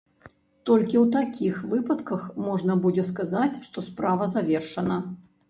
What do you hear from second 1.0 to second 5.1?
ў такіх выпадках можна будзе сказаць, што справа завершана.